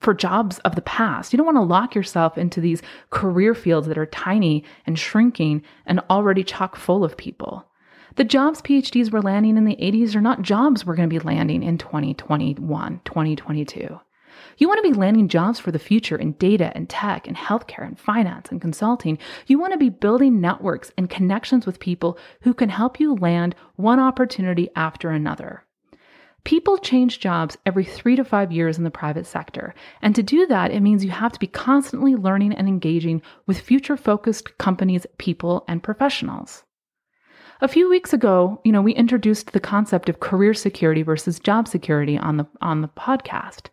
for 0.00 0.14
jobs 0.14 0.60
of 0.60 0.76
the 0.76 0.82
past. 0.82 1.30
You 1.30 1.36
don't 1.36 1.46
want 1.46 1.56
to 1.56 1.62
lock 1.62 1.94
yourself 1.94 2.38
into 2.38 2.62
these 2.62 2.80
career 3.10 3.54
fields 3.54 3.88
that 3.88 3.98
are 3.98 4.06
tiny 4.06 4.64
and 4.86 4.98
shrinking 4.98 5.62
and 5.84 6.00
already 6.08 6.42
chock 6.42 6.74
full 6.74 7.04
of 7.04 7.18
people. 7.18 7.66
The 8.14 8.24
jobs 8.24 8.62
PhDs 8.62 9.10
were 9.10 9.20
landing 9.20 9.58
in 9.58 9.64
the 9.66 9.76
80s 9.76 10.16
are 10.16 10.22
not 10.22 10.40
jobs 10.40 10.86
we're 10.86 10.96
going 10.96 11.10
to 11.10 11.20
be 11.20 11.24
landing 11.24 11.62
in 11.62 11.76
2021, 11.76 13.00
2022. 13.04 14.00
You 14.58 14.68
want 14.68 14.82
to 14.82 14.90
be 14.90 14.98
landing 14.98 15.28
jobs 15.28 15.58
for 15.58 15.70
the 15.70 15.78
future 15.78 16.16
in 16.16 16.32
data 16.32 16.72
and 16.74 16.88
tech 16.88 17.26
and 17.26 17.36
healthcare 17.36 17.86
and 17.86 17.98
finance 17.98 18.48
and 18.50 18.60
consulting. 18.60 19.18
You 19.46 19.58
want 19.58 19.72
to 19.72 19.78
be 19.78 19.90
building 19.90 20.40
networks 20.40 20.90
and 20.96 21.10
connections 21.10 21.66
with 21.66 21.80
people 21.80 22.18
who 22.40 22.54
can 22.54 22.70
help 22.70 22.98
you 22.98 23.14
land 23.14 23.54
one 23.76 24.00
opportunity 24.00 24.70
after 24.74 25.10
another. 25.10 25.64
People 26.44 26.78
change 26.78 27.18
jobs 27.18 27.58
every 27.66 27.84
three 27.84 28.14
to 28.14 28.24
five 28.24 28.52
years 28.52 28.78
in 28.78 28.84
the 28.84 28.90
private 28.90 29.26
sector. 29.26 29.74
And 30.00 30.14
to 30.14 30.22
do 30.22 30.46
that, 30.46 30.70
it 30.70 30.80
means 30.80 31.04
you 31.04 31.10
have 31.10 31.32
to 31.32 31.40
be 31.40 31.48
constantly 31.48 32.14
learning 32.14 32.54
and 32.54 32.68
engaging 32.68 33.20
with 33.46 33.58
future 33.58 33.96
focused 33.96 34.56
companies, 34.56 35.06
people, 35.18 35.64
and 35.66 35.82
professionals. 35.82 36.62
A 37.60 37.68
few 37.68 37.90
weeks 37.90 38.12
ago, 38.12 38.60
you 38.64 38.70
know, 38.70 38.82
we 38.82 38.92
introduced 38.92 39.52
the 39.52 39.60
concept 39.60 40.08
of 40.08 40.20
career 40.20 40.54
security 40.54 41.02
versus 41.02 41.40
job 41.40 41.66
security 41.66 42.16
on 42.16 42.36
the 42.36 42.46
on 42.60 42.82
the 42.82 42.88
podcast. 42.88 43.70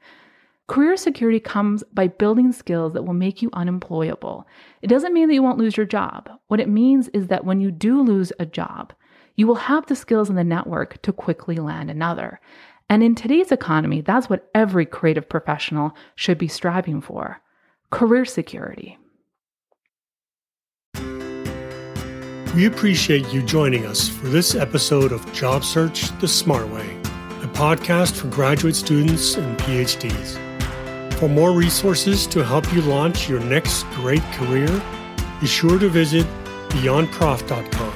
Career 0.74 0.98
security 0.98 1.40
comes 1.40 1.84
by 1.94 2.08
building 2.08 2.52
skills 2.52 2.94
that 2.94 3.04
will 3.04 3.14
make 3.14 3.44
you 3.44 3.52
unemployable. 3.54 4.48
It 4.82 4.88
doesn't 4.88 5.14
mean 5.14 5.28
that 5.28 5.36
you 5.36 5.44
won't 5.44 5.60
lose 5.60 5.78
your 5.78 5.86
job. 5.86 6.32
What 6.48 6.60
it 6.60 6.68
means 6.68 7.10
is 7.10 7.28
that 7.28 7.46
when 7.46 7.62
you 7.62 7.70
do 7.70 8.02
lose 8.02 8.34
a 8.40 8.48
job, 8.48 8.92
you 9.36 9.46
will 9.46 9.54
have 9.54 9.86
the 9.86 9.96
skills 9.96 10.30
and 10.30 10.38
the 10.38 10.44
network 10.44 11.00
to 11.04 11.14
quickly 11.14 11.58
land 11.58 11.92
another. 11.92 12.40
And 12.90 13.04
in 13.04 13.14
today's 13.14 13.52
economy, 13.52 14.02
that's 14.02 14.32
what 14.32 14.50
every 14.56 14.88
creative 14.88 15.30
professional 15.30 15.96
should 16.16 16.40
be 16.40 16.48
striving 16.48 17.02
for 17.02 17.40
career 17.92 18.26
security. 18.26 18.98
We 22.56 22.66
appreciate 22.66 23.32
you 23.32 23.44
joining 23.44 23.86
us 23.86 24.10
for 24.10 24.26
this 24.26 24.56
episode 24.56 25.12
of 25.12 25.32
Job 25.34 25.64
Search 25.64 26.10
the 26.18 26.28
Smart 26.28 26.68
Way, 26.70 26.98
a 27.44 27.48
podcast 27.54 28.14
for 28.14 28.28
graduate 28.30 28.76
students 28.76 29.36
and 29.36 29.56
PhDs. 29.60 30.43
For 31.24 31.30
more 31.30 31.54
resources 31.54 32.28
to 32.28 32.44
help 32.44 32.74
you 32.74 32.82
launch 32.82 33.30
your 33.30 33.40
next 33.40 33.84
great 33.92 34.22
career, 34.34 34.68
be 35.40 35.48
sure 35.48 35.80
to 35.80 35.88
visit 35.88 36.28
beyondprof.com 36.72 37.94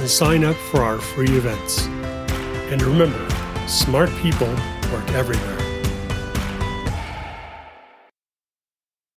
and 0.00 0.10
sign 0.10 0.42
up 0.42 0.56
for 0.56 0.82
our 0.82 0.98
free 0.98 1.30
events. 1.36 1.86
And 2.72 2.82
remember, 2.82 3.28
smart 3.68 4.10
people 4.16 4.48
work 4.92 5.08
everywhere. 5.12 5.63